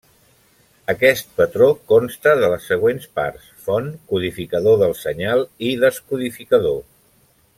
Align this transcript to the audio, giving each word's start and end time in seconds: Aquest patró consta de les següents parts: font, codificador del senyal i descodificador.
Aquest 0.93 1.27
patró 1.41 1.67
consta 1.91 2.33
de 2.39 2.49
les 2.53 2.65
següents 2.71 3.05
parts: 3.19 3.45
font, 3.69 3.91
codificador 4.13 4.81
del 4.85 4.97
senyal 5.03 5.47
i 5.71 5.75
descodificador. 5.87 6.83